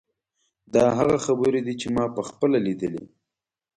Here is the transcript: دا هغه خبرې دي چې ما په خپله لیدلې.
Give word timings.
دا 0.73 0.85
هغه 0.97 1.17
خبرې 1.25 1.61
دي 1.65 1.73
چې 1.81 1.87
ما 1.95 2.05
په 2.15 2.21
خپله 2.29 2.57
لیدلې. 2.65 3.05